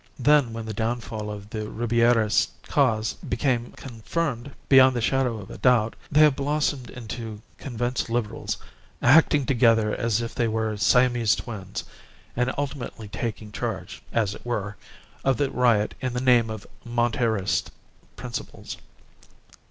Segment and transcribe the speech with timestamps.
[0.17, 5.59] Then, when the downfall of the Ribierist cause became confirmed beyond the shadow of a
[5.59, 8.57] doubt, they have blossomed into convinced Liberals,
[9.03, 11.83] acting together as if they were Siamese twins,
[12.35, 14.75] and ultimately taking charge, as it were,
[15.23, 17.69] of the riot in the name of Monterist
[18.15, 18.77] principles.